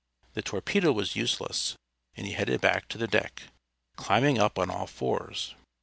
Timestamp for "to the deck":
2.87-3.43